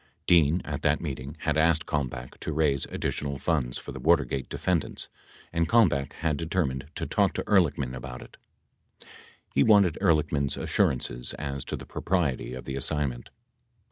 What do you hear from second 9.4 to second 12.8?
He wanted Ehrlichman's assurances as to the propriety of the